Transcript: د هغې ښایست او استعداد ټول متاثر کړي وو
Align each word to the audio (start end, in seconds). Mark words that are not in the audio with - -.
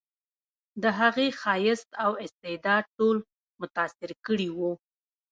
د 0.81 0.83
هغې 0.99 1.27
ښایست 1.39 1.89
او 2.03 2.11
استعداد 2.25 2.83
ټول 2.97 3.17
متاثر 3.59 4.09
کړي 4.25 4.49
وو 4.57 4.71